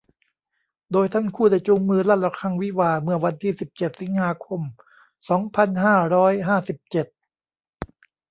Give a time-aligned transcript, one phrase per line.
[0.91, 4.61] โดยทั้งคู่ได้จูงมือลั่นระฆังวิวาห์เมื่อวันที่ สิบเจ็ด สิงหาคม
[5.29, 7.07] สองพันห้าร้อยห้าสิบเจ็ด